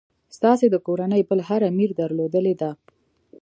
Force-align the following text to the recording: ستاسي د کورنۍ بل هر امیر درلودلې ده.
ستاسي 0.35 0.67
د 0.71 0.75
کورنۍ 0.85 1.21
بل 1.29 1.39
هر 1.49 1.61
امیر 1.71 1.89
درلودلې 1.99 2.53
ده. 2.61 2.71